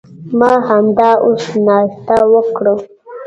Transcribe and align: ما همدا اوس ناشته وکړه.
ما 0.39 0.53
همدا 0.67 1.09
اوس 1.25 1.45
ناشته 1.65 2.17
وکړه. 2.31 2.73